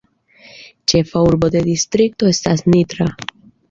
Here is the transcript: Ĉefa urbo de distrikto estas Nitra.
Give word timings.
Ĉefa 0.93 1.23
urbo 1.27 1.51
de 1.59 1.63
distrikto 1.69 2.35
estas 2.35 2.69
Nitra. 2.75 3.13